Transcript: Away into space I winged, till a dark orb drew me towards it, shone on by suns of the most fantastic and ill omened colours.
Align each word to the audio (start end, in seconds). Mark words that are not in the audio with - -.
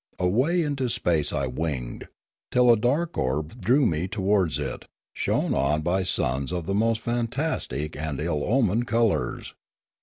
Away 0.17 0.63
into 0.63 0.89
space 0.89 1.31
I 1.31 1.45
winged, 1.45 2.07
till 2.49 2.71
a 2.73 2.75
dark 2.75 3.19
orb 3.19 3.61
drew 3.63 3.85
me 3.85 4.07
towards 4.07 4.57
it, 4.57 4.85
shone 5.13 5.53
on 5.53 5.83
by 5.83 6.01
suns 6.01 6.51
of 6.51 6.65
the 6.65 6.73
most 6.73 7.01
fantastic 7.01 7.95
and 7.95 8.19
ill 8.19 8.43
omened 8.43 8.87
colours. 8.87 9.53